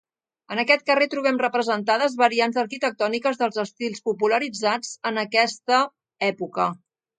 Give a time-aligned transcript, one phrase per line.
[0.53, 5.85] En aquest carrer trobem representades variants arquitectòniques dels estils popularitzats en aquesta
[6.33, 6.71] època.